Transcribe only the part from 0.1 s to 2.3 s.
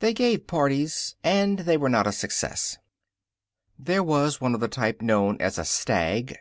gave parties, and they were not a